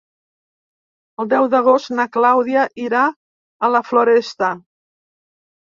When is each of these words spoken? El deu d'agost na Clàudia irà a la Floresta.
El 1.23 1.29
deu 1.33 1.49
d'agost 1.51 1.93
na 1.99 2.07
Clàudia 2.17 2.65
irà 2.87 3.05
a 3.69 3.73
la 3.77 3.87
Floresta. 3.93 4.55